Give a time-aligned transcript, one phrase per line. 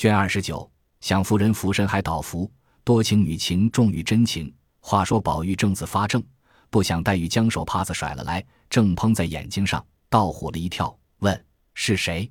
[0.00, 0.66] 卷二十九，
[1.02, 2.50] 想夫人福神还倒福，
[2.84, 4.50] 多情女情重于真情。
[4.80, 6.24] 话说宝玉正自发怔，
[6.70, 11.44] 不想黛玉将手帕子甩了来，正碰在眼睛上，倒唬了一跳，问
[11.74, 12.30] 是谁？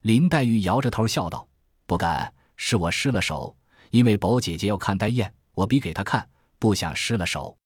[0.00, 1.46] 林黛玉摇着头笑道
[1.86, 3.56] ：“不敢，是我失了手。
[3.90, 6.28] 因为宝姐姐要看黛燕，我比给她看，
[6.58, 7.56] 不想失了手。”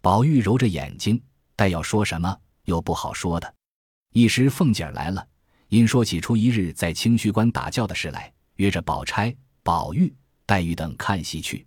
[0.00, 1.20] 宝玉揉着眼睛，
[1.56, 3.52] 待要说什么，又不好说的。
[4.12, 5.26] 一时凤姐儿来了，
[5.70, 10.14] 因说起初一日在清虚观打醮的事来，约着宝钗、宝玉、
[10.46, 11.66] 黛玉等看戏去。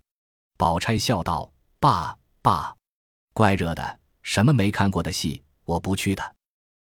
[0.56, 1.52] 宝钗笑道。
[1.78, 2.74] 爸爸，
[3.34, 6.34] 怪热的，什么没看过的戏，我不去的。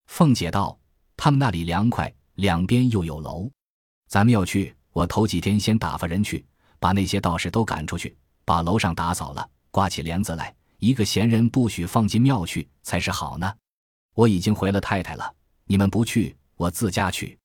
[0.07, 0.79] 凤姐道
[1.17, 3.51] ：“他们那里凉快，两边又有楼，
[4.07, 4.77] 咱们要去。
[4.93, 6.45] 我头几天先打发人去，
[6.79, 8.15] 把那些道士都赶出去，
[8.45, 10.55] 把楼上打扫了，挂起帘子来。
[10.79, 13.53] 一个闲人不许放进庙去，才是好呢。
[14.15, 17.37] 我已经回了太太了，你们不去，我自家去。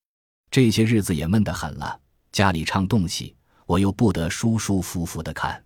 [0.52, 1.97] 这些日子也闷得很了，
[2.37, 5.63] 家里唱动戏，我又不得舒舒服服的看。”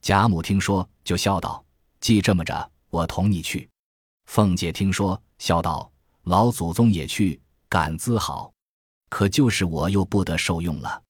[0.00, 1.62] 贾母听说，就笑道
[2.00, 3.68] ：“既这么着，我同你去。”
[4.24, 5.92] 凤姐听说，笑道
[6.24, 8.50] ：“老祖宗也去，感自好。
[9.10, 11.02] 可就是我又不得受用了。”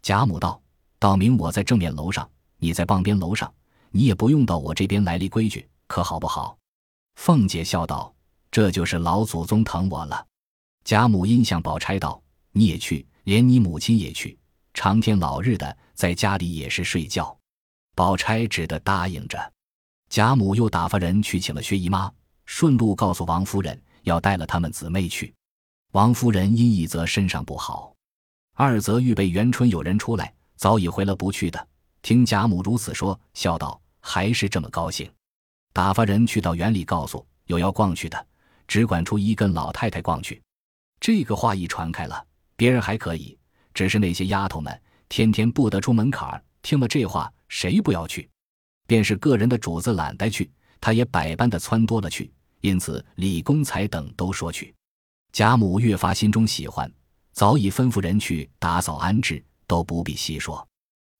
[0.00, 0.58] 贾母道
[0.98, 2.26] ：“道明我在正面楼上，
[2.56, 3.52] 你在傍边楼上，
[3.90, 6.56] 你也不用到我这边来立规矩，可好不好？”
[7.20, 8.10] 凤姐笑道
[8.50, 10.26] ：“这就是老祖宗疼我了。”
[10.82, 14.38] 贾母因向宝钗道：“你也去，连你母亲也去，
[14.76, 17.34] 长天老日的在家里也是睡觉。”
[17.96, 19.52] 宝钗只得答应着，
[20.10, 22.12] 贾母又打发人去请了薛姨妈，
[22.44, 25.34] 顺路告诉王夫人要带了他们姊妹去。
[25.92, 27.94] 王夫人因一则身上不好，
[28.52, 31.68] 二则预备元春有人出来，早已回了不去的。
[32.02, 35.10] 听贾母如此说，笑道：“还是这么高兴。”
[35.72, 38.26] 打发人去到园里告诉有要逛去的，
[38.68, 40.42] 只管出一跟老太太逛去。
[41.00, 43.38] 这个话一传开了，别人还可以，
[43.76, 47.30] 只是那些丫头们天天不得出门槛儿，听了这话。
[47.48, 48.28] 谁不要去？
[48.86, 52.32] 便是个人的主子懒得去，他也百般的撺掇了去。
[52.62, 54.74] 因此李公才等都说去。
[55.30, 56.90] 贾母越发心中喜欢，
[57.32, 60.66] 早已吩咐人去打扫安置，都不必细说。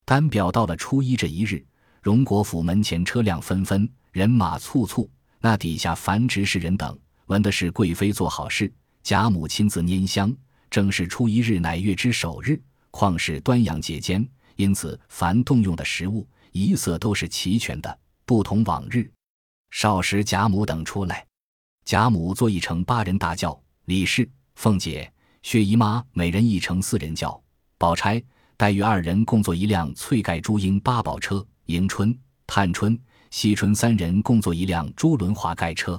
[0.06, 1.62] 单表到了初一这一日，
[2.00, 5.08] 荣国府门前车辆纷纷，人马簇簇。
[5.40, 10.34] 那底下凡执事人等，闻的是贵妃做好事，贾母亲自拈香。
[10.76, 12.60] 正是初一日，乃月之首日，
[12.90, 14.28] 况是端阳节间。
[14.56, 19.10] 因此，凡动用的食物，一色都是齐全的，不同往日。
[19.70, 21.26] 少时，贾母等出来，
[21.86, 25.10] 贾母坐一乘八人大轿，李氏、凤姐、
[25.42, 27.42] 薛姨妈每人一乘四人轿，
[27.78, 28.22] 宝钗、
[28.58, 32.14] 黛玉二人共坐一辆翠盖朱缨八宝车，迎春、
[32.46, 33.00] 探春、
[33.30, 35.98] 惜春三人共坐一辆朱轮华盖车。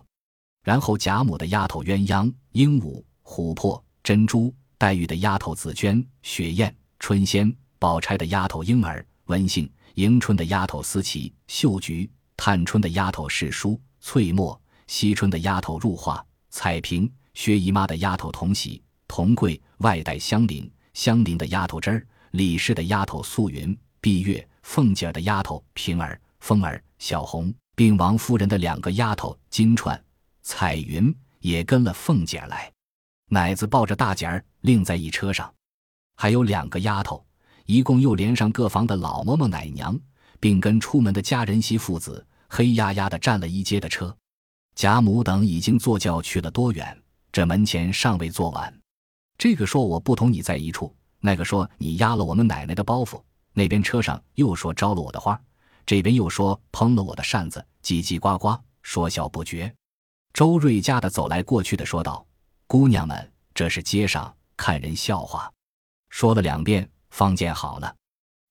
[0.64, 7.56] 然后，贾母的丫头鸳鸯、鹦鹉、琥珀、珍珠；黛玉的丫头紫鹃、雪雁、春仙。
[7.80, 29.96] 宝钗的丫头莺儿、文杏，迎春的丫头思琪、秀菊，探春的丫头是书、翠墨，惜春的丫头入画、彩萍，薛姨妈的丫头同喜、同贵，外带香菱，香菱的丫头枝儿，李氏的丫头素云、碧月，凤姐儿的丫头平儿、风儿、小红，并王夫人的两个丫头金钏、
[30.42, 32.74] 彩云也跟了凤姐儿来。
[33.30, 35.54] 奶子抱着大姐儿，另在一车上，
[36.16, 37.26] 还有两个丫头。
[37.66, 40.00] 一共又连上各房的老嬷嬷、奶娘，
[40.40, 44.16] 并跟出门的家人媳父子，黑压压的站了一街的车。
[44.76, 46.98] 贾母等已经坐轿去了多远？
[47.32, 48.74] 这门前尚未坐完。
[49.38, 53.22] 这个说我不同你在一处，那个说你压了我们奶奶的包袱。
[53.52, 55.38] 那边车上又说招了我的花，
[55.86, 59.74] 这边又说烹了我的扇子，叽叽呱呱说笑不绝。
[60.32, 62.26] 周瑞家的走来过去的说道
[62.68, 65.52] ：“姑娘们，这是街上看人笑话。”
[66.10, 66.88] 说了两遍。
[67.10, 67.96] 方见好了，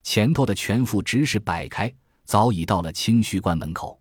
[0.03, 1.93] 前头的全副执事摆开，
[2.25, 4.01] 早已到了清虚观门口。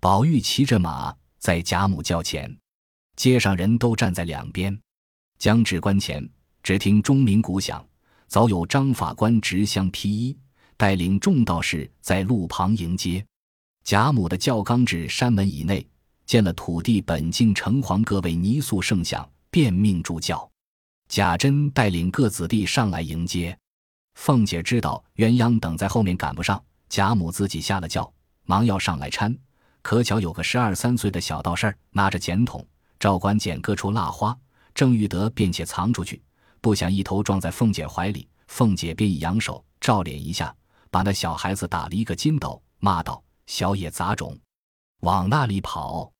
[0.00, 2.58] 宝玉骑着马在贾母轿前，
[3.14, 4.76] 街上人都站在两边。
[5.38, 6.28] 将至关前，
[6.60, 7.86] 只听钟鸣鼓响，
[8.26, 10.36] 早有张法官执香披衣，
[10.76, 13.24] 带领众道士在路旁迎接。
[13.84, 15.86] 贾母的轿刚至山门以内，
[16.26, 20.48] 见了土地本境城隍各位泥塑圣像，便命助教。
[21.08, 23.56] 贾珍带领各子弟上来迎接。
[24.14, 28.12] 凤姐知道鸳鸯等在后面赶不上，贾母自己下了轿，
[28.44, 29.36] 忙要上来搀。
[29.82, 32.66] 可巧有个十二三岁的小道士拿着剪筒，
[32.98, 34.36] 照管剪各处蜡花。
[34.74, 36.22] 郑玉德便且藏出去，
[36.60, 38.28] 不想一头撞在凤姐怀里。
[38.46, 40.54] 凤姐便一扬手，照脸一下，
[40.90, 44.38] 把那小孩子打了一个筋斗，骂道：“小野杂种，
[45.00, 46.12] 往那里跑！”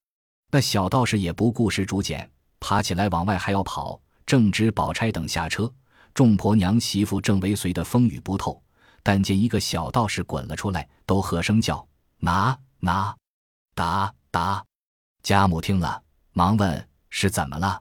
[0.51, 2.29] 那小道士也不顾事主剪，
[2.61, 4.01] 爬起来往外还要跑。
[4.25, 5.69] 正值宝钗等下车。
[6.15, 8.63] 众婆娘媳妇正为随的风雨不透，
[9.03, 11.85] 但见一个小道士滚了出来，都喝声叫
[12.19, 13.17] ：“拿拿，
[13.75, 14.65] 打打！”
[15.23, 16.03] 贾母听了，
[16.33, 17.81] 忙问：“是怎么了？”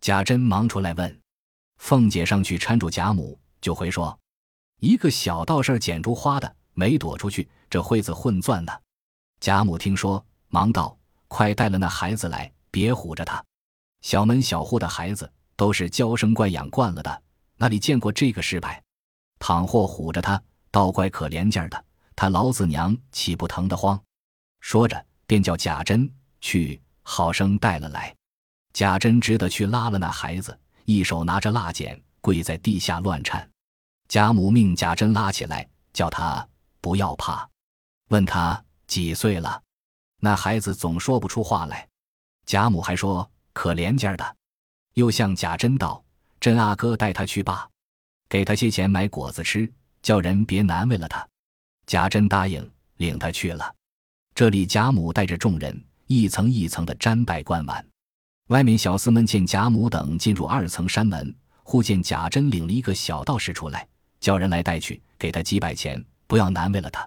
[0.00, 1.20] 贾珍忙出来问。
[1.78, 4.18] 凤姐上去搀住贾母，就回说
[4.80, 8.72] ：“一个小道士捡珠花的，没躲出去，这会子混钻呢。”
[9.40, 10.96] 贾母听说，忙道
[11.28, 13.42] ：“快带了那孩子来，别唬着他。
[14.02, 17.22] 小门小户的孩子都是娇生惯养惯了的，
[17.56, 18.82] 哪里见过这个失败？
[19.38, 24.00] 倘或唬着他，倒怪可怜劲儿的，他老子娘岂不疼得慌？”
[24.60, 26.10] 说着，便叫贾珍
[26.40, 28.14] 去，好生带了来。
[28.72, 30.58] 贾珍只得去拉了那孩子。
[30.86, 33.48] 一手拿着蜡剪，跪在地下乱颤。
[34.08, 36.48] 贾母命贾珍拉起来，叫他
[36.80, 37.48] 不要怕，
[38.08, 39.62] 问他几岁了。
[40.18, 41.88] 那孩子总说不出话来。
[42.44, 44.36] 贾母还说可怜劲儿的，
[44.94, 46.02] 又向贾珍道
[46.40, 47.68] ：“珍阿哥带他去吧，
[48.26, 49.70] 给他些钱买果子吃，
[50.00, 51.28] 叫人别难为了他。”
[51.84, 52.66] 贾珍答应，
[52.96, 53.74] 领他去了。
[54.34, 57.86] 这里贾母带着众人一层一层的瞻拜观玩。
[58.46, 63.86] 外面小厮们见贾母等进入二层山门，忽见贾珍领了一个小道士出来，
[64.20, 67.06] 叫人来带去，给他几百钱，不要难为了他。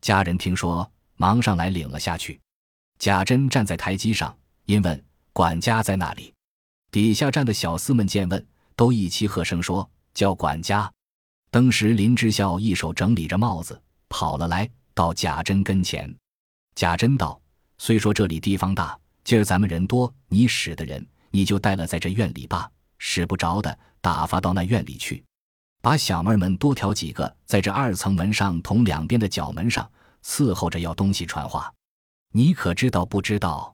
[0.00, 2.40] 家人听说，忙上来领了下去。
[2.98, 5.04] 贾珍站在台基上，因问
[5.34, 6.32] 管家在那里。
[6.92, 8.46] 底下站的小厮们见问，
[8.76, 10.90] 都一齐喝声说：“叫管家。”
[11.50, 13.78] 当时林之孝一手整理着帽子，
[14.08, 16.14] 跑了来，到贾珍跟前。
[16.76, 17.38] 贾珍道
[17.78, 22.70] ：“虽说这里地方大。”今儿咱们人多，你使的人你就带了在这院里吧。
[22.98, 25.24] 使不着的，打发到那院里去，
[25.82, 29.90] 把小妹们多挑几个，在这二层门上同两边的角门上
[30.22, 31.72] 伺候着要东西传话。
[32.30, 33.73] 你可知道不知道？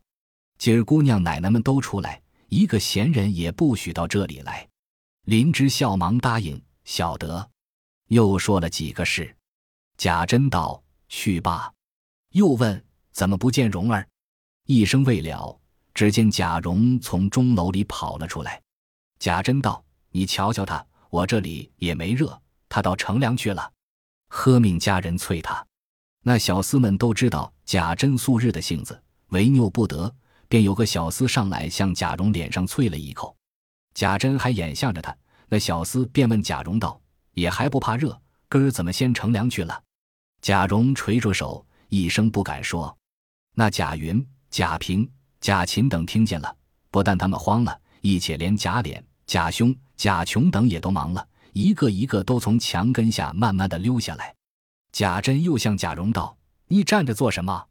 [0.61, 2.21] 今儿姑娘奶奶们都出来，
[2.51, 4.69] 一个闲人也不许到这里来。
[5.25, 7.49] 林之孝忙答应，晓得。
[8.09, 9.35] 又说了几个事。
[9.97, 11.73] 贾珍道：“去吧。”
[12.37, 14.07] 又问：“怎么不见蓉儿？”
[14.69, 15.59] 一声未了，
[15.95, 18.61] 只见贾蓉从钟楼里跑了出来。
[19.19, 23.73] 贾珍道：“你瞧瞧他，我这里也没热，他到乘凉去了。”
[24.29, 25.67] 喝命家人催他。
[26.23, 30.15] 那小厮们都知道贾珍素日的性子，为拗不得，
[30.51, 33.35] 便有个小厮上来向贾蓉脸上啐了一口。
[33.95, 35.17] 贾珍还眼向着他，
[35.49, 37.01] 那小厮便问贾蓉道
[37.33, 38.21] ：“也还不怕热？
[38.49, 39.83] 哥儿怎么先乘凉去了？”
[40.43, 42.95] 贾蓉垂着手，一声不敢说。
[43.55, 44.23] 那贾云。
[44.51, 45.09] 贾平、
[45.41, 46.57] 贾琴等听见了，
[46.91, 54.35] 不但他们慌了，一且连贾琏、贾兄、贾琼等也都忙了，一个一个都从墙根下慢慢的溜下来。
[54.91, 56.37] 贾珍又向贾蓉道
[56.67, 57.65] ：“你站着做什么？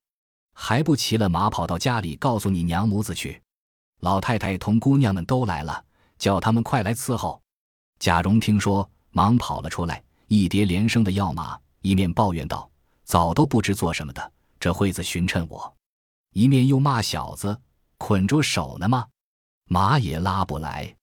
[0.61, 3.41] 还不骑了马跑到家里告诉你娘母子去？
[4.01, 5.81] 老太太同姑娘们都来了，
[6.17, 7.41] 叫他们快来伺候。”
[7.97, 12.69] 贾蓉听说，忙跑了出来，一叠连声的要马，一面抱怨道
[13.05, 15.73] ：“早都不知做什么的，这会子寻趁我。”
[16.35, 17.57] 一面又骂小子
[17.97, 19.07] 捆住手呢吗？
[19.69, 20.93] 马也拉不来，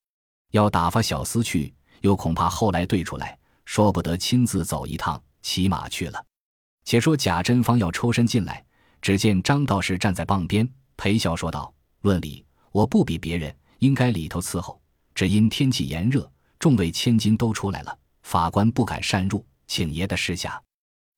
[0.53, 6.23] 要打发小厮去，又恐怕后来对出来，说不得亲自走一趟，骑马去了。
[6.85, 8.63] 且说贾珍方要抽身进来，
[9.07, 11.73] 只见张道士站在傍边，陪笑说道
[12.03, 14.83] ：“论理，我不比别人，应该里头伺候。
[15.15, 20.61] 只因天气炎热，众位千金都出来了，法官不敢擅入，请爷的示下。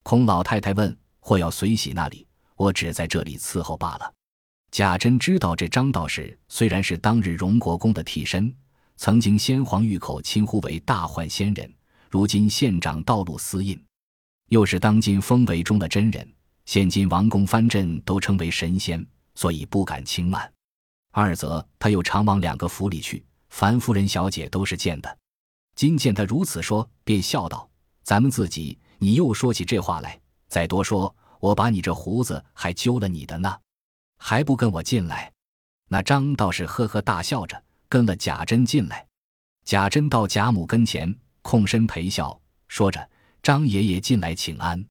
[0.03, 4.13] 孔老太太问，或要随喜那里？”我只在这里伺候罢了。
[4.71, 8.55] 贾珍知道这张道士虽然是当日荣国公的替身，
[8.97, 11.73] 曾经先皇御口亲呼为大幻仙人，
[12.11, 13.83] 如今县长道路司印，
[14.51, 16.31] 又是当今封为中的真人，
[16.69, 19.03] 现今王公藩镇都称为神仙，
[19.35, 20.53] 所以不敢轻慢。
[21.13, 25.19] 二则他又常往两个府里去，樊夫人、小姐都是见的。
[25.77, 27.67] 今见他如此说，便笑道
[28.05, 33.59] ：“咱们自己，你又说起这话来，再多说。”我把你这胡子还揪了你的呢，
[34.19, 35.33] 还不跟我进来？
[35.89, 39.07] 那张道士呵呵大笑着，跟了贾珍进来。
[39.65, 43.09] 贾珍到贾母跟前，空身陪笑，说着
[43.43, 44.85] ：“张爷爷进来请安。”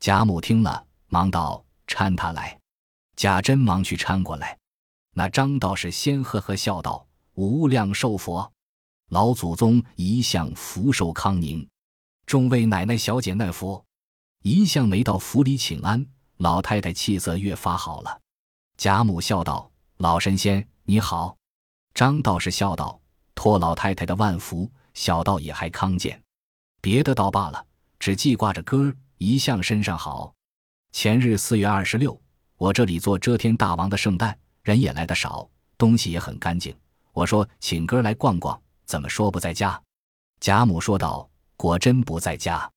[0.00, 2.58] 贾母听了，忙道：“搀他来。”
[3.16, 4.58] 贾珍忙去搀过来。
[5.12, 8.50] 那张道士先呵呵笑道：“无量寿佛，
[9.10, 11.68] 老祖宗一向福寿康宁，
[12.24, 13.84] 众位奶奶小姐奈福。”
[14.40, 16.06] 一向没到府里请安，
[16.38, 18.18] 老太太气色越发好了。
[18.78, 21.36] 贾母笑道：“老神仙你好。”
[21.92, 22.98] 张道士笑道
[23.36, 26.18] ：“托老太太的万福，小道也还康健。
[26.80, 27.66] 别的倒罢了，
[27.98, 30.34] 只记挂着哥儿一向身上好。
[30.92, 32.20] 前日四月二十六，
[32.58, 36.76] 我这里做遮天大王的圣诞，人也来的少，东西也很干净。
[37.12, 39.82] 我说请哥来逛逛，怎么说不在家？”
[40.38, 42.70] 贾母说道：“果真不在家。”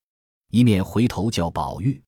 [0.50, 2.02] 一面回头叫宝玉。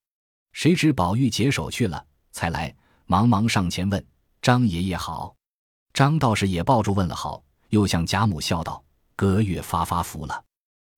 [0.54, 2.74] 谁知宝玉解手去了，才来，
[3.06, 4.04] 忙忙上前问
[4.42, 5.36] ：“张爷爷好。”
[5.94, 8.82] 张道士也抱住问了好，又向贾母笑道
[9.18, 10.44] ：“隔月发发福了。”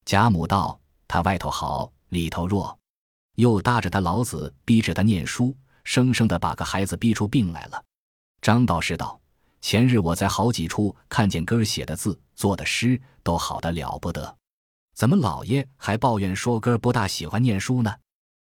[0.06, 2.78] 贾母道：“他外头好，里头弱。”
[3.40, 5.56] 又搭着他老子，逼着他念书，
[5.86, 7.82] 生生的把个孩子逼出病来了。
[8.42, 9.18] 张道士道
[9.62, 14.38] ：“前日我在好几处看见哥儿写的字、做的诗，都好的了不得，
[14.94, 17.96] 怎么老爷还抱怨说哥儿不大喜欢念书呢？”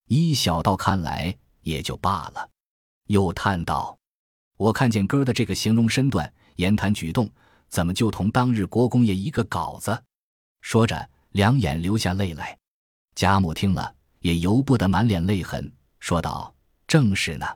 [0.09, 2.49] 依小道看来也就罢了，
[3.09, 3.99] 又叹道
[4.57, 7.31] ：“我看见哥儿的这个形容身段、言谈举动，
[7.69, 10.03] 怎么就同当日国公爷一个稿子？”
[10.63, 12.57] 说着，两眼流下泪来。
[13.15, 13.97] 贾母听了。
[14.21, 16.55] 也由不得满脸泪痕，说道
[16.87, 17.47] ：“正是呢，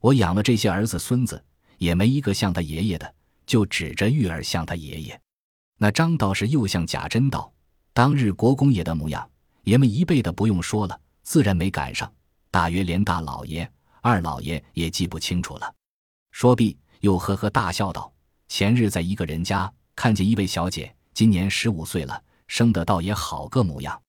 [0.00, 1.42] 我养了这些儿子孙子，
[1.78, 3.14] 也没一个像他爷爷的，
[3.46, 5.20] 就指着玉儿像他爷爷。
[5.78, 7.52] 那张道士又向贾珍道：
[7.92, 9.28] 当日国公爷的模样，
[9.64, 12.12] 爷们一辈的不用说了，自然没赶上。
[12.50, 15.74] 大约连大老爷、二老爷也记不清楚了。
[16.30, 18.12] 说毕，又呵呵大笑道：
[18.48, 24.00] 前日在一个人家看见一位小姐，今年十五岁了，生得倒也好个模样。”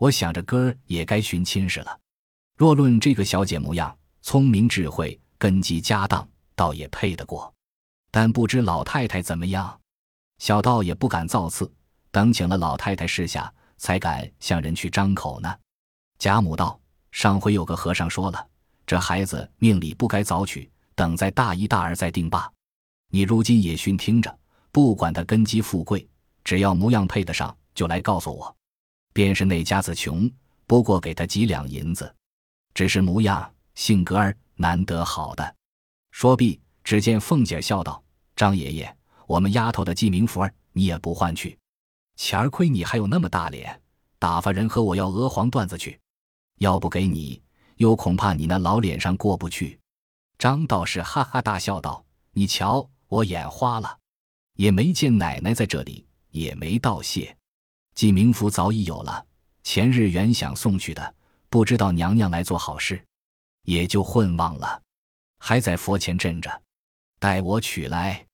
[0.00, 2.00] 我想着哥儿也该寻亲事了。
[2.56, 6.26] 若论这个小姐模样，聪明智慧，根基家当，
[6.56, 7.52] 倒也配得过。
[8.10, 9.78] 但不知老太太怎么样？
[10.38, 11.70] 小道也不敢造次，
[12.10, 15.54] 等请了老太太示下，才敢向人去张口呢。
[16.18, 16.80] 贾母道
[17.12, 18.48] ：“上回有个和尚说了，
[18.86, 22.50] 这孩子命里不该早娶，等在大一、大二再定罢。
[23.10, 24.34] 你如今也寻听着，
[24.72, 26.08] 不管他根基富贵，
[26.42, 28.56] 只要模样配得上，就来告诉我。”
[29.12, 30.30] 便是那家子穷，
[30.66, 32.14] 不过给他几两银子，
[32.74, 35.56] 只是模样性格儿难得好的。
[36.10, 38.02] 说毕，只见凤姐笑道
[38.36, 41.58] ：“张爷爷，我们丫头的记名符儿，你也不换去。
[42.16, 43.80] 钱儿亏你还有那么大脸，
[44.18, 45.98] 打发人和我要鹅黄缎子去，
[46.58, 47.40] 要不给你，
[47.76, 49.78] 又恐怕你那老脸上过不去。”
[50.38, 53.98] 张道士哈哈大笑道：“你瞧，我眼花了，
[54.54, 57.36] 也没见奶奶在这里，也没道谢。”
[58.00, 59.26] 记名符早已有了，
[59.62, 61.14] 前日原想送去的，
[61.50, 62.98] 不知道娘娘来做好事，
[63.64, 64.80] 也就混忘了，
[65.38, 66.50] 还在佛前镇着，
[67.18, 68.26] 待我取来。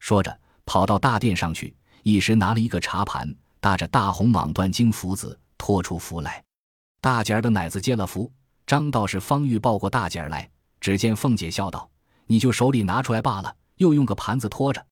[0.00, 6.44] 说着，跑到大殿上去，一时拿了一个茶盘，搭着大红蟒缎金符子，托出符来。
[7.00, 8.30] 大姐儿的奶子接了符，
[8.66, 10.46] 张道士方欲抱过大姐儿来，
[10.78, 11.88] 只见凤姐笑道
[12.28, 14.86] ：“你就手里拿出来罢了，又用个盘子托着。”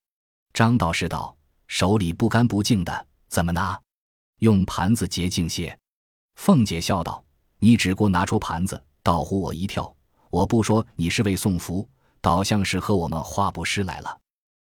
[0.54, 1.36] 张道士道
[1.68, 3.78] ：“手里不干不净的，怎么拿？”
[4.44, 5.74] 用盘子洁净些，
[6.34, 7.24] 凤姐笑道
[7.58, 9.90] ：“你只顾拿出盘子，倒唬我一跳。
[10.28, 11.88] 我不说你是为送福，
[12.20, 14.20] 倒像是和我们画布师来了。”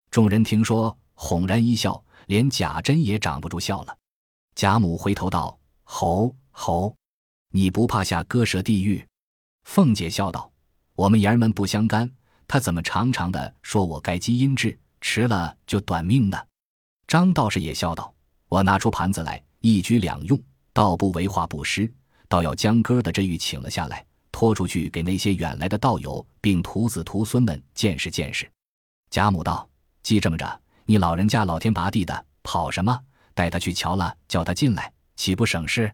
[0.10, 3.96] 众人听说，哄然一笑，连贾珍也掌不住笑了。
[4.56, 5.56] 贾母回头道
[5.86, 6.96] ：“猴猴，
[7.52, 9.08] 你不怕下割舌地狱？”
[9.66, 10.52] 凤姐笑道
[10.98, 12.12] ：“我们爷儿们不相干，
[12.48, 16.48] 他怎么常常的说我该积阴质，迟了就短命呢？”
[17.06, 18.12] 张道士也笑道
[18.50, 21.92] ：“我拿出盘子来。”一举两用，倒不为画不施，
[22.30, 28.50] 倒要将哥的这玉请了下来，拖出去给那些远来的道友并徒子徒孙们见识见识。
[29.10, 29.68] 贾母道
[30.02, 32.98] ：“既这么着，你老人家老天拔地的，跑什么？
[33.34, 35.94] 带他去瞧了，叫他进来，岂不省事？”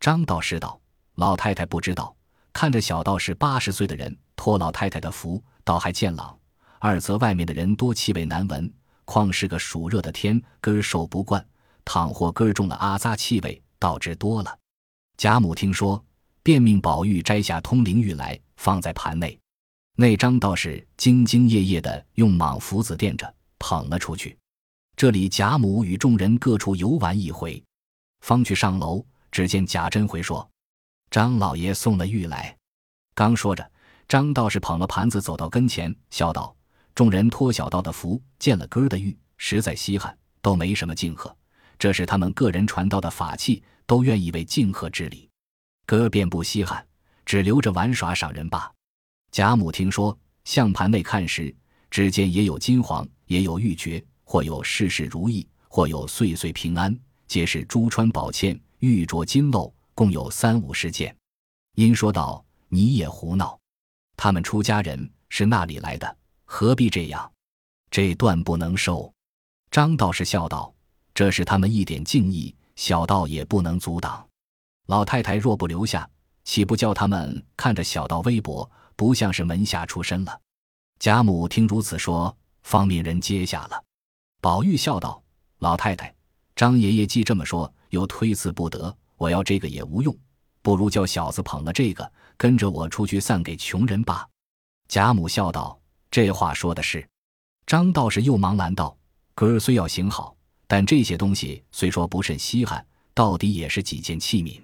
[0.00, 0.80] 张道士道
[1.14, 2.16] ：“老太太不知道，
[2.52, 6.36] 看着小道士八十岁的人托老太太的福，倒还健朗；
[6.80, 8.68] 二则外面的人多气味难闻，
[9.04, 11.46] 况是个暑热的天，根儿受不惯。”
[11.84, 14.58] 倘或根中了阿扎气味，倒之多了。
[15.16, 16.02] 贾母听说，
[16.42, 19.38] 便命宝玉摘下通灵玉来，放在盘内。
[19.96, 24.36] 那张道士兢兢业业的用蟒符子垫着，捧了出去。
[24.96, 27.62] 这里贾母与众人各处游玩一回，
[28.20, 30.48] 方去上楼，只见贾珍回说
[31.10, 32.56] ：“张老爷送了玉来。”
[33.14, 33.70] 刚说着，
[34.08, 36.56] 张道士捧了盘子走到跟前，笑道
[36.94, 41.36] ：“众人托小道的福，见了哥的玉，实在稀罕，都没什么敬贺。”
[41.78, 45.28] 这是他们个人传道的法器，都愿意为敬贺之礼。
[45.86, 46.86] 哥便不稀罕，
[47.24, 48.72] 只留着玩耍赏人罢。
[49.30, 51.54] 贾母听说，向盘内看时，
[51.90, 61.14] 只见也有金黄，也有玉珏，或有事事如意，或有岁岁平安，皆是珠穿宝嵌、玉镯金镂，共有三五十件。
[61.76, 63.58] 因说道：“你也胡闹！
[64.16, 66.16] 他们出家人是那里来的？
[66.44, 67.30] 何必这样？
[67.90, 69.12] 这断不能收。”
[69.70, 70.73] 张道士笑道。
[71.14, 74.26] 这是他们一点敬意，小道也不能阻挡。
[74.86, 76.08] 老太太若不留下，
[76.42, 80.40] 岂不叫他们看着小道微薄，不像是门下出身了？
[80.98, 83.82] 贾母听如此说，方命人接下了。
[84.40, 85.22] 宝玉笑道
[85.60, 86.14] ：“老太太，
[86.56, 88.94] 张爷爷既这么说，又推辞不得。
[89.16, 90.14] 我要这个也无用，
[90.60, 94.28] 不如叫小子捧了这个，跟着我出去散给穷人吧。”
[94.88, 95.78] 贾母笑道
[96.10, 97.08] ：“这话说的是。”
[97.66, 98.94] 张道士又忙拦道
[99.34, 100.36] ：“哥儿虽要行好，
[100.74, 104.60] 但这些东西虽说不甚稀罕，到底也是几件器皿。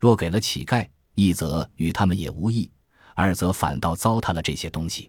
[0.00, 0.84] 若给了乞丐，
[1.14, 2.68] 一则与他们也无益，
[3.14, 5.08] 二则反倒糟蹋了这些东西。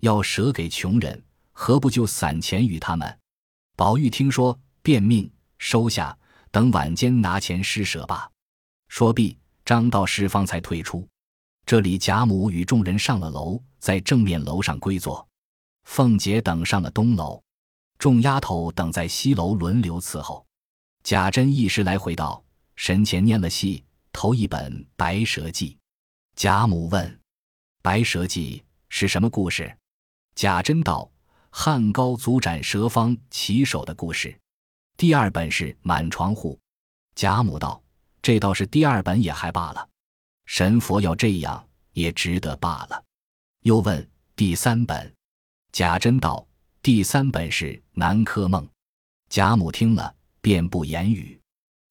[0.00, 3.18] 要舍给穷人，何不就散钱与他们？”
[3.78, 6.18] 宝玉听说，便命收下，
[6.50, 8.28] 等晚间拿钱施舍吧。
[8.88, 11.06] 说毕，张道士方才退出。
[11.64, 15.24] 这里贾母与众人上了楼，在正面楼上归坐。
[15.84, 17.40] 凤姐等上了东楼，
[17.98, 20.46] 众丫头等在西楼轮流伺候。
[21.02, 22.42] 贾珍一时来回道
[22.76, 25.70] ：“神前念了戏，头一本《白蛇记》。”
[26.36, 27.04] 贾母问
[27.82, 29.76] ：“《白蛇记》是什么故事？”
[30.36, 31.10] 贾珍道
[31.50, 34.38] ：“汉高祖斩蛇方起手的故事。”
[34.96, 36.54] 第二本是《满床户》。
[37.14, 37.82] 贾母道
[38.22, 39.88] ：“这倒是第二本也还罢了，
[40.46, 43.04] 神佛要这样也值得罢了。”
[43.62, 45.12] 又问第三本。
[45.72, 46.46] 贾珍道
[46.82, 48.64] ：“第三本是《南柯梦》。”
[49.28, 51.38] 贾母听了，便不言语。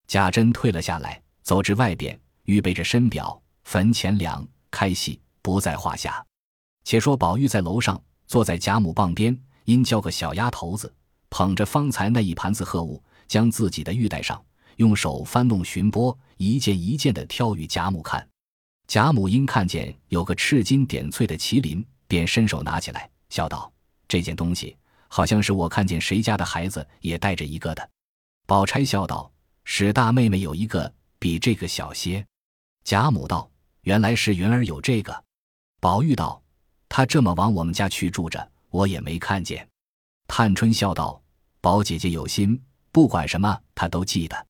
[0.08, 6.26] 贾珍退了下来，走至外边，预备着身表、坟前凉，开戏不在话下。
[6.84, 10.92] 且说宝玉在楼上，坐在贾母傍边，因叫个小丫头子
[11.30, 14.42] 捧着方才那一盘子贺物，将自己的玉带上，
[14.78, 18.26] 用手翻弄寻波，一件一件的挑与贾母看。
[18.88, 23.10] 贾母因看见有个赤金点翠的麒麟，便伸手拿起来。
[23.30, 23.70] 笑道
[24.08, 24.76] ：“这件东西
[25.08, 27.90] 好像是我看见谁家的孩子也带着一个的。”
[28.48, 29.32] 宝钗笑道
[29.66, 32.26] ：“史大妹妹有一个比这个小些。”
[32.86, 33.50] 贾母道
[33.84, 35.24] ：“原来是云儿有这个。”
[35.82, 36.42] 宝玉道
[36.88, 39.68] ：“她这么往我们家去住着，我也没看见。”
[40.28, 41.22] 探春笑道
[41.60, 42.62] ：“宝姐姐有心，
[42.92, 44.48] 不管什么她都记得。”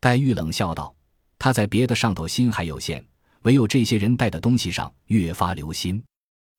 [0.00, 0.94] 黛玉冷笑道
[1.38, 3.04] ：“她在别的上头心还有限，
[3.42, 6.02] 唯有这些人带的东西上越发留心。”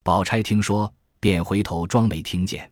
[0.03, 0.93] 宝钗听说。
[1.25, 2.71] 便回头装没听见。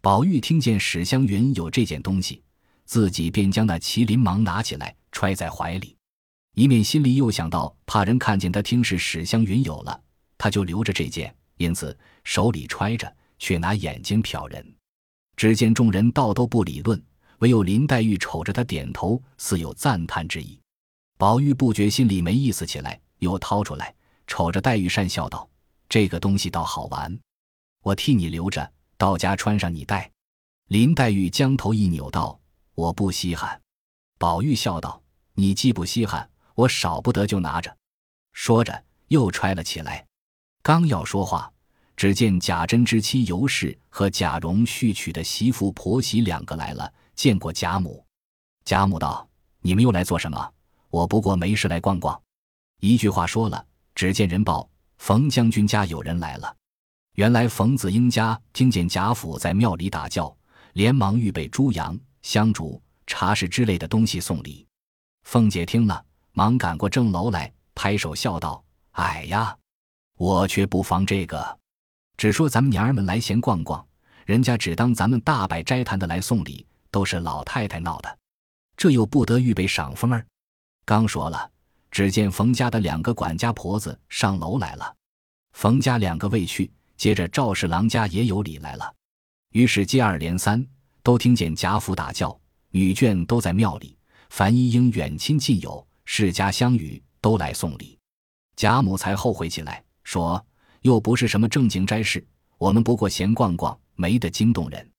[0.00, 2.40] 宝玉听见史湘云有这件东西，
[2.84, 5.96] 自己便将那麒麟芒拿起来揣在怀里，
[6.54, 10.00] 一面心里又想到怕人看见他听是史湘云有了，
[10.38, 14.64] 他就留着这件，因此手里揣着，却拿眼睛瞟人。
[15.34, 17.04] 只见众人倒都不理论，
[17.40, 20.56] 唯有林黛玉瞅着他点头，似有赞叹之意。
[21.18, 23.92] 宝玉不觉心里没意思起来，又掏出来，
[24.28, 25.50] 瞅着黛玉讪笑道
[25.90, 27.18] ：“这个东西倒好玩。”
[27.82, 30.10] 我替你留着，到家穿上你戴。
[30.66, 32.38] 林黛玉将头一扭道
[32.74, 33.60] ：“我不稀罕。”
[34.18, 35.02] 宝玉笑道
[35.34, 37.74] ：“你既不稀罕，我少不得就拿着。”
[38.34, 40.06] 说着又揣了起来。
[40.62, 41.50] 刚要说话，
[41.96, 48.04] 只见贾珍之妻尤氏和贾蓉续娶的媳妇婆媳两个来了，见过贾母。
[48.64, 49.26] 贾母道
[49.62, 50.52] ：“你们又来做什么？
[50.90, 52.20] 我不过没事来逛逛。”
[52.80, 53.64] 一句话说了，
[53.94, 56.54] 只见人报冯将军家有人来了。
[57.18, 60.32] 原来冯子英家听见贾府在庙里打叫，
[60.74, 64.64] 连忙预备猪羊、香烛、茶食之类的东西送礼。
[65.24, 66.00] 凤姐听了，
[66.30, 68.62] 忙赶过正楼来，拍手笑道
[68.94, 69.52] ：“哎呀，
[70.16, 71.58] 我却不妨这个，
[72.16, 73.84] 只说咱们娘儿们来闲逛逛，
[74.24, 78.18] 人家只当咱们大摆斋坛的来送礼，都是老太太闹的，
[78.76, 80.24] 这又不得预备赏风儿。”
[80.86, 81.50] 刚说了，
[81.90, 84.94] 只见冯家的两个管家婆子上楼来了，
[85.50, 86.70] 冯家两个未去。
[86.98, 88.92] 接着赵氏郎家也有礼来了，
[89.52, 90.66] 于是接二连三，
[91.04, 92.38] 都听见贾府打叫，
[92.70, 93.96] 女眷都在庙里，
[94.30, 97.96] 凡一应远亲近友、世家乡与，都来送礼。
[98.56, 100.44] 贾母才后悔起来，说
[100.82, 102.26] ：“又不是什么正经斋事，
[102.58, 104.90] 我们不过闲逛逛，没得惊动人。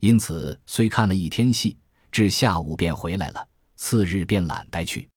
[0.00, 1.78] 因此虽看了一天戏，
[2.12, 5.08] 至下午便回来了，次日便懒得去。”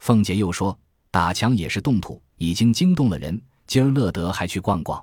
[0.00, 0.78] 凤姐又说
[1.10, 5.02] ：“打墙也是动土，已经惊动了人，今儿乐得还去逛逛。”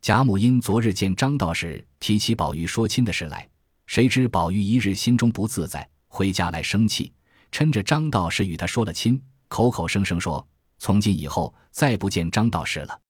[0.00, 3.48] 贾母因昨日见张道士提起宝玉说亲的事来，
[3.86, 7.12] 谁知宝玉一日心中不自在，回家来生气，
[7.50, 10.46] 趁着张道士与他说了亲，口口声声说
[10.78, 13.00] 从今以后再不见张道士了。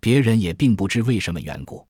[0.00, 1.86] 别人也并不知为什么缘故。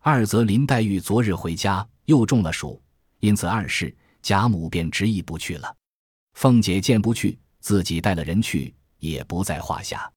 [0.00, 2.82] 二则林黛玉昨日回家又中了暑，
[3.20, 5.76] 因此二事贾母便执意不去了。
[6.34, 10.10] 凤姐见不去，自己带了人去，也不在话下。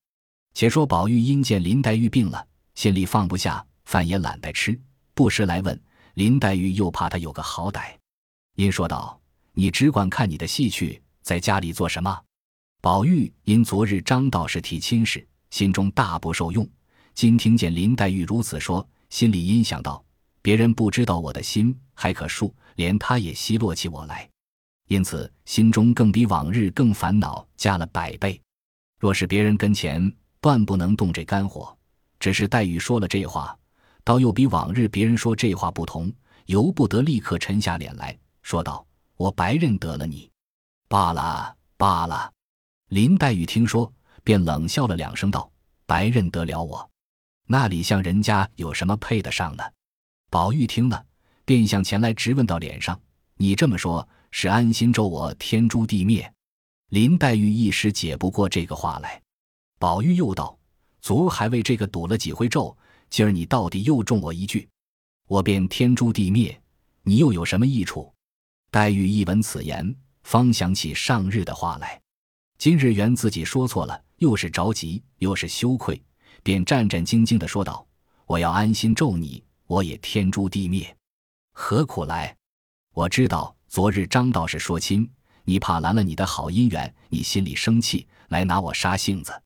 [0.54, 3.66] 且说宝玉因见林黛玉病了，心里放不下。
[3.86, 4.76] 饭也懒得吃，
[5.14, 5.80] 不时来问
[6.16, 7.94] 林黛玉，又怕他有个好歹，
[8.56, 9.22] 因说道
[9.54, 12.20] ：“你只管看你的戏去，在家里做什么？”
[12.82, 16.68] 宝玉因昨日张道士提亲事，心中大不受用。
[17.14, 20.04] 今听见林黛玉如此说，心里阴想到：
[20.42, 24.28] 别人不知道我的心还可恕，连他也奚落起我来，
[24.88, 28.42] 因此心中更比往日更烦恼加了百倍。
[29.00, 30.12] 若是别人跟前，
[30.42, 31.78] 断不能动这肝火。
[32.20, 33.58] 只是黛玉说了这话，
[34.04, 36.12] 倒又比往日别人说这话不同，
[36.46, 38.86] 由不得立刻沉下脸来说道
[39.18, 40.30] ：“我白认得了你。”
[40.88, 42.32] 罢了罢了。
[42.90, 43.92] 林黛玉听说，
[44.24, 45.52] 便冷笑了两声，道
[45.86, 46.90] ：“白认得了我，
[47.48, 49.74] 那里像人家有什么配得上的？”
[50.30, 51.06] 宝玉听了，
[51.46, 53.00] 便向前来直问到脸上
[53.38, 56.32] ：“你这么说，是安心咒我天诛地灭？”
[56.90, 59.22] 林黛玉一时解不过这个话来。
[59.80, 60.58] 宝玉又道
[61.06, 62.76] ：“昨儿还为这个赌了几回咒，
[63.12, 64.68] 今儿你到底又中我一句，
[65.28, 66.60] 我便天诛地灭，
[67.04, 68.12] 你又有什么益处？”
[68.74, 72.02] 黛玉一闻此言，方想起上日的话来。
[72.58, 76.04] 今日原自己说错了，又是着急，又是羞愧，
[76.42, 77.86] 便战战兢兢地说道
[78.26, 80.98] ：“我要安心咒你，我也天诛地灭，
[81.54, 82.36] 何苦来？
[82.96, 85.08] 我知道昨日张道士说亲，
[85.44, 89.40] 你怕拦了你的好姻缘，你心里生气，来拿我杀性子。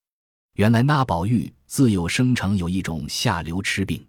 [0.59, 4.05] 原来那宝玉自幼生成有一种下流痴病，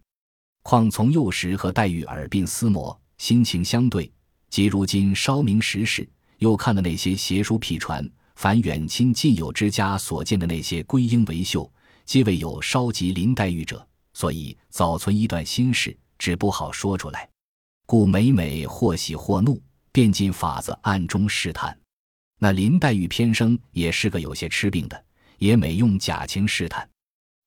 [0.64, 4.10] 况从幼时和黛玉耳鬓厮磨，心情相对，
[4.48, 6.04] 即如今稍明时事，
[6.38, 11.72] 又看了那些邪书僻传。”凡远亲近友之家所见的那些归英为秀，
[12.04, 17.28] 皆未有稍及林黛玉者，所以早存一段心事，只不好说出来。
[17.86, 21.78] 故每每或喜或怒，便尽法子暗中试探。
[22.40, 25.04] 那林黛玉偏生也是个有些痴病的，
[25.40, 26.88] 也每用假情试探。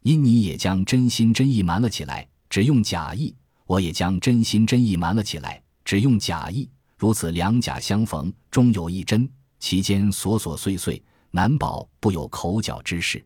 [0.04, 3.34] 因你也将真心真意瞒了起来，只用假意；
[3.66, 6.70] 我也将真心真意瞒了起来，只用假意。
[6.98, 9.30] 如此两假相逢，终有一真。
[9.60, 11.02] 其间琐琐碎碎，
[11.32, 13.26] 难保不有口角之事。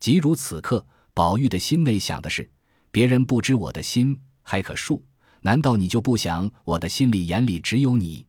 [0.00, 2.50] 即如此刻，宝玉的心内想的是：
[2.90, 5.00] 别人不知我的心还可恕，
[5.42, 8.26] 难道你就不想我的心里眼里只有你？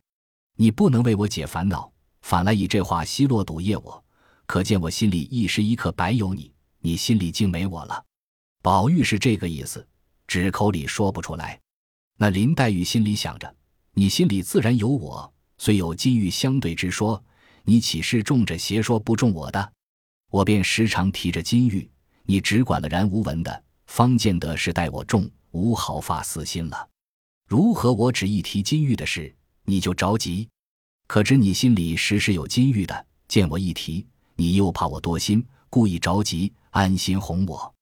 [0.57, 4.03] 你不能为我解烦恼，反来以这话奚落赌业我，
[4.49, 8.03] 可见我心里一时一刻白有你，你心里竟没我了。
[8.63, 9.87] 宝玉是这个意思，
[10.25, 11.61] 只口里说不出来。
[12.17, 13.55] 那林黛玉心里想着：
[13.93, 17.23] 你心里自然有我，虽有金玉相对之说。
[17.63, 19.71] 你岂是中着邪说不中我的？
[20.31, 21.87] 我便时常提着金玉，
[22.23, 26.89] 你只管了然无闻的，方见得是待我重，无毫发私心了。
[27.47, 29.31] 如何我只一提金玉的事，
[29.65, 30.49] 你就着急？
[31.05, 34.07] 可知你心里时时有金玉的，见我一提，
[34.39, 37.75] 你又怕我多心，故意着急，安心哄我。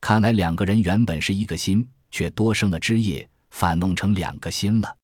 [0.00, 4.96] 看来两个人原本是一个心，却多生了枝叶，反弄成两个心了。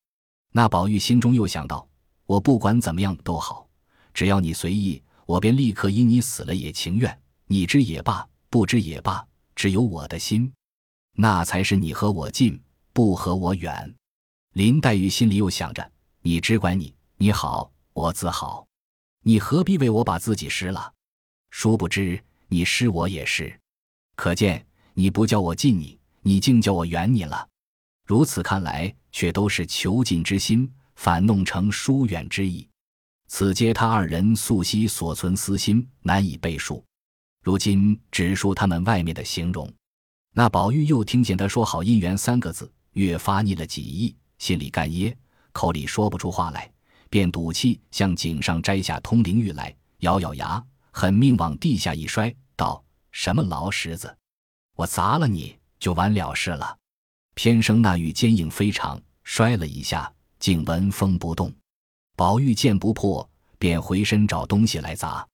[0.51, 1.87] 那宝玉心中又想到：
[2.25, 3.69] 我不管怎么样都好。
[4.15, 7.21] 只要你随意，我便立刻因你死了也情愿。
[7.49, 9.23] 你知也罢，不知也罢，
[9.55, 10.51] 只有我的心，
[11.13, 12.59] 那才是你和我近，
[12.95, 13.95] 不和我远。
[14.55, 18.67] 林黛玉心里又想着：你只管你，你好，我自好，
[19.21, 20.94] 你何必为我把自己失了？
[21.57, 23.57] 殊不知你失我也是，
[24.17, 27.49] 可见你不叫我近你，你竟叫我远你了。
[28.05, 32.69] 如此看来，却都是求近之心，反弄成疏远之意。
[33.29, 36.85] 此皆他二人素昔所存私心，难以背述。
[37.45, 39.73] 如今只述他们外面的形容。
[40.33, 45.17] 那宝玉又听见他说“好姻缘”三个字，越发腻了几意，心里干噎，
[45.53, 46.69] 口里说不出话来，
[47.09, 50.63] 便赌气向井上摘下通灵玉来，咬咬牙，
[50.97, 54.17] 狠命往地下一摔，道：“什么老石子，
[54.77, 56.79] 我砸了你就完了事了。”
[57.35, 61.53] 偏生那玉坚硬非常，摔了一下，竟纹风不动。
[62.15, 63.29] 宝玉见不破，
[63.59, 65.27] 便回身找东西来砸。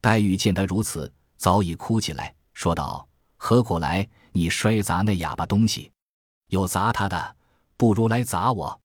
[0.00, 4.08] 黛玉见他如此，早已哭起来，说道：“何苦来？
[4.30, 5.90] 你摔砸那哑巴东西，
[6.50, 7.36] 有砸他的，
[7.76, 8.80] 不如来砸我。”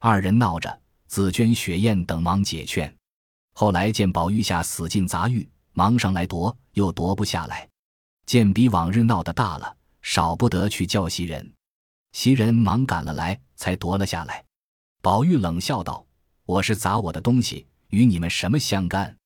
[0.00, 2.94] 二人闹着，紫鹃、雪雁等忙解劝。
[3.54, 7.68] 后来见宝玉下死劲砸玉，忙上来夺，又夺不下来。
[8.26, 11.52] 见比往日闹得大了，少不得去叫袭人。
[12.12, 14.44] 袭人忙赶了来，才夺了下来。
[15.00, 16.04] 宝玉冷笑道。
[16.44, 19.16] 我是砸我的东西，与你们什么相干？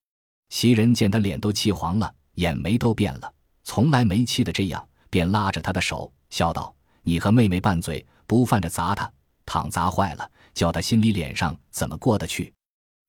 [0.50, 9.10] 袭人见他脸都气黄了，眼眉都变了，从来没气的这样，便拉着他的手，笑道：“你和妹妹拌嘴，不犯着砸他，
[9.46, 12.52] 倘砸坏了，叫他心里脸上怎么过得去？”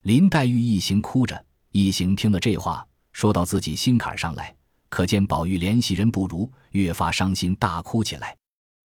[0.04, 2.87] 林黛玉一行哭着，一行听了这话，
[3.18, 4.56] 说到自己心坎上来，
[4.90, 8.38] 可见宝玉怜袭人不如，越发伤心，大哭起来，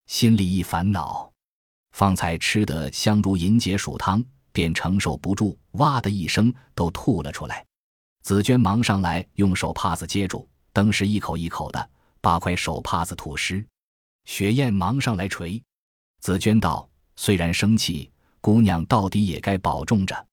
[0.05, 1.29] 心里一烦恼，
[1.91, 4.23] 方才吃的香如银解暑汤。
[4.53, 7.65] 便承受不住，哇的一声，都吐了出来。
[8.21, 11.89] 紫娟忙上来，用手帕子接住，登时一口一口的
[12.21, 13.65] 把块手帕子吐湿。
[14.23, 15.61] 雪雁忙上来捶。
[16.21, 20.25] 紫娟道：“虽然生气，姑娘到底也该保重着。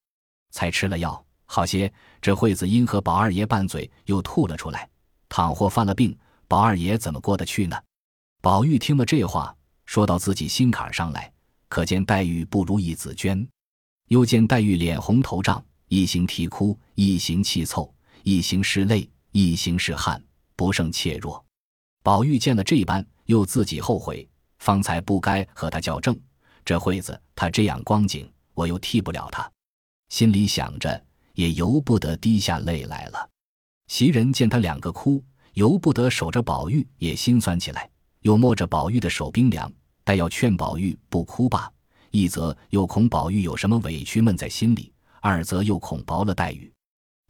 [0.51, 1.91] 才吃了药，好些。
[2.21, 4.87] 这惠子因和宝二爷拌嘴，又吐了出来。
[5.27, 6.15] 倘或犯了病，
[6.47, 7.75] 宝二爷怎么过得去呢？”
[8.39, 11.31] 宝玉听了这话，说到自己心坎上来，
[11.67, 13.45] 可见黛玉不如意紫娟。
[14.09, 17.91] 又见黛玉脸红头胀，一行啼哭，一行气凑，
[18.23, 20.23] 一行是泪，一行是汗，
[20.55, 21.43] 不胜怯弱。
[22.03, 24.27] 宝玉见了这般，又自己后悔，
[24.59, 26.19] 方才不该和他较正。
[26.63, 29.49] 这会子他这样光景，我又替不了他，
[30.09, 31.03] 心里想着，
[31.39, 33.29] 也由不得滴下泪来了。
[33.87, 35.23] 袭人见他两个哭，
[35.53, 37.89] 由不得守着宝玉，也心酸起来，
[38.23, 39.71] 又摸着宝玉的手冰凉，
[40.03, 41.71] 待要劝宝玉不哭罢。
[42.11, 46.69] 一则又恐宝玉有什么委屈闷在心里，二则又恐薄了黛玉，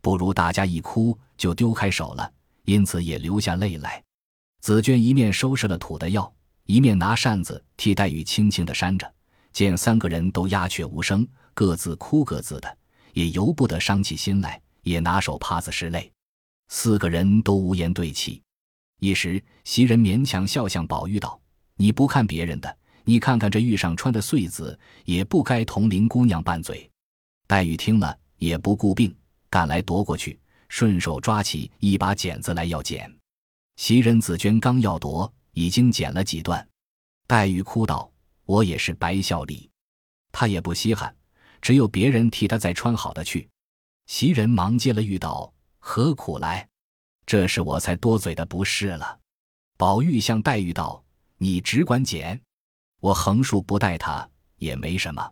[0.02, 2.34] 不如大家一哭就丢开手了，
[2.66, 4.04] 因此也流下泪来。
[4.60, 6.34] 紫娟一面收拾了土的药，
[6.66, 9.08] 一面拿扇子替黛玉轻轻的扇着。
[9.54, 12.78] 见三个人都鸦雀无声，各自哭各自的，
[13.20, 16.10] 也由不得伤起心来，也拿手帕子拭泪。
[16.70, 18.42] 四个人都无言对泣。
[19.02, 21.38] 一时袭人勉强笑向宝玉道
[21.76, 26.90] ：“你不看别人的。”你看看这玉上穿的穗子，也不该同林姑娘拌嘴。
[27.48, 29.14] 黛玉听了，也不顾病，
[29.50, 33.12] 赶来夺过去，顺手抓起一把剪子来要剪。
[33.78, 36.66] 袭人、紫鹃刚要夺，已经剪了几段。
[37.26, 38.10] 黛玉哭道
[38.46, 39.70] ：“我也是白孝礼。”
[40.32, 41.14] 他也不稀罕，
[41.62, 43.48] 只有别人替他再穿好的去。
[44.08, 46.68] 袭人忙接了玉道：“何苦来？
[47.26, 49.20] 这是我才多嘴的不是了。”
[49.78, 51.04] 宝玉向黛玉道
[51.38, 52.40] ：“你只管剪。”
[53.00, 55.32] 我横竖不带他也没什么，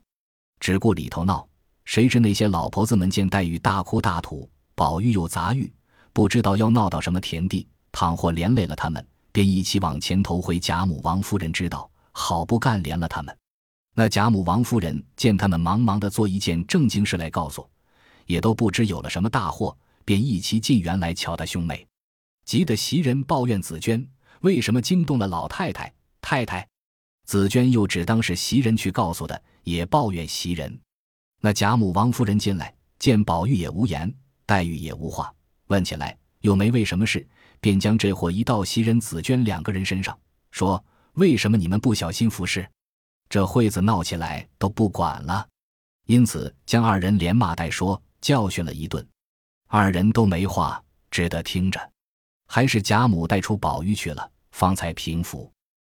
[0.60, 1.48] 只顾里头闹。
[1.84, 5.74] 谁知那些老婆子们见黛玉大哭大吐，宝玉又砸玉，
[6.14, 7.68] 不知道要闹到什么田地。
[7.92, 13.36] 倘或连累了他们，便一起往前头回贾母、王夫人知道，好不干连了他们。
[14.00, 17.68] 那贾母、王夫人见他们忙忙的做一件正经事来告诉，
[18.28, 21.84] 也都不知有了什么大祸，便一齐进园来瞧他兄妹，
[22.46, 24.08] 急得袭人抱怨紫娟
[24.42, 26.68] 为什么惊动了老太太、太太。
[27.26, 30.80] 紫娟又只当是袭人去告诉的，也抱怨袭人。
[31.42, 34.14] 那贾母、王夫人进来，见宝玉也无言，
[34.46, 35.34] 黛玉也无话，
[35.70, 37.28] 问起来又没为什么事，
[37.60, 40.16] 便将这祸一到袭人、紫娟两个人身上，
[40.52, 40.86] 说
[41.18, 42.70] ：“为什么你们不小心服侍？
[43.30, 45.48] 这会子闹起来都不管了。”
[46.08, 49.06] 因此将二人连骂带说，教训了一顿。
[49.68, 51.92] 二人都没话，只得听着。
[52.48, 55.52] 还是贾母带出宝玉去了，方才平复。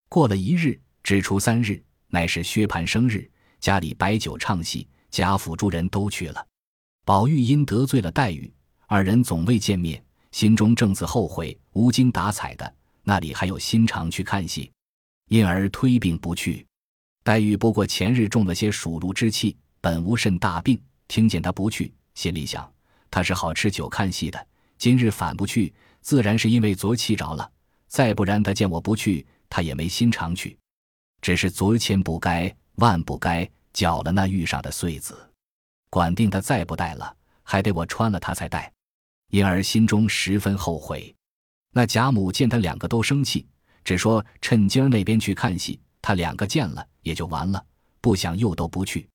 [0.10, 0.80] 过了一日。
[1.04, 6.46] 只出三日，乃是薛蟠生日，家里摆酒唱戏，贾府诸人都去了。
[7.06, 8.54] 宝玉因得罪了黛玉，
[8.88, 14.70] 二人总未见面，心中正自后悔，无精打采的，那里还有心肠去看戏，
[15.30, 16.67] 因而推病不去。
[17.28, 22.72] 黛玉不过前日中了些暑毒之气，本无甚大病，听见他不去，心里想
[23.12, 27.52] 他是好吃酒看戏的，今日反不去，自然是因为昨气着了。
[27.90, 30.58] 再不然，他见我不去，他也没心肠去。
[31.22, 35.14] 只是昨千不该万不该搅了那玉上的穗子，
[35.90, 37.14] 管定他再不戴了，
[37.44, 38.72] 还得我穿了他才戴，
[39.32, 41.14] 因而心中十分后悔。
[41.74, 43.46] 那贾母见他两个都生气，
[43.84, 47.62] 只说趁今儿那边去看戏，他两个见了也就完了，
[48.00, 49.06] 不想又都不去。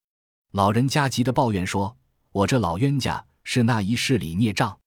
[0.51, 1.97] 老人家急得抱怨说
[2.33, 4.79] ：“我这老冤家是那一世里孽障，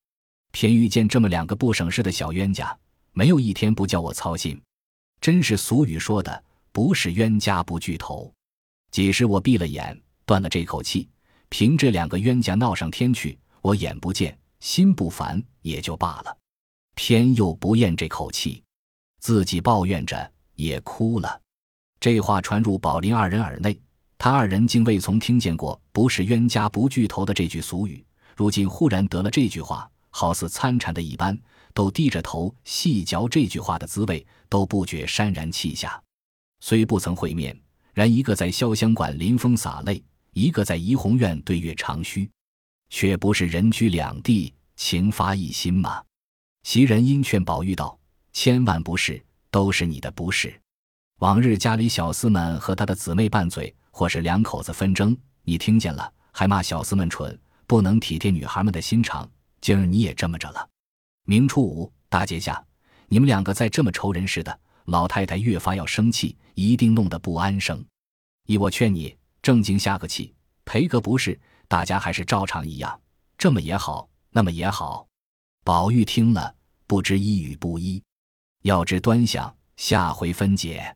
[0.52, 2.78] 偏遇见这么两个不省事的小冤家，
[3.10, 4.62] 没有一天不叫我操心。
[5.20, 8.32] 真是俗语说的。”不是冤家不聚头，
[8.92, 11.08] 几时我闭了眼，断了这口气，
[11.48, 16.36] 凭这两个冤家闹上天去，我眼不见心不烦也就罢了，
[16.94, 18.62] 偏又不咽这口气，
[19.18, 21.40] 自己抱怨着也哭了。
[21.98, 23.78] 这话传入宝林二人耳内，
[24.18, 28.04] 他二人竟未从听见过“不是冤家不聚头”的这句俗语，
[28.36, 31.38] 如今忽然得了这句话，好似参禅的一般，
[31.74, 36.00] 都低着头细嚼这句话的滋味，都不觉潸然泣下。
[36.60, 37.58] 虽不曾会面，
[37.92, 42.28] 然一个在潇湘馆临风洒泪，一个在怡红院对月长吁，
[42.90, 46.02] 却不是人居两地，情发一心吗？
[46.62, 47.98] 袭人因劝宝玉道
[48.32, 50.58] ：“千万不是，都是你的不是。
[51.20, 59.28] 往日家里小厮们和他的姊妹拌嘴，或是两口子纷争，你听见了，还骂小厮们蠢，不能体贴女孩们的心肠。
[59.60, 60.68] 今儿你也这么着了。
[61.24, 62.62] 明初五大节下，
[63.08, 67.84] 你们两个再这么仇人似的。”老太太越发要生气，一定弄得不安生。
[68.46, 70.32] 依我劝你，正经下个气，
[70.64, 73.00] 赔个不是，大家还是照常一样。
[73.36, 75.08] 这么也好，那么也好。
[75.64, 76.54] 宝玉听了，
[76.86, 78.00] 不知一语不一。
[78.62, 80.95] 要知端详，下回分解。